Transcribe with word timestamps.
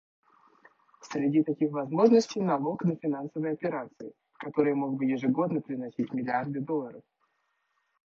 Среди 1.01 1.43
таких 1.43 1.69
возможностей 1.71 2.41
налог 2.41 2.83
на 2.85 2.95
финансовые 2.95 3.53
операции, 3.53 4.13
который 4.39 4.73
мог 4.73 4.95
бы 4.95 5.05
ежегодно 5.05 5.61
приносить 5.61 6.11
миллиарды 6.11 6.59
долларов. 6.59 7.03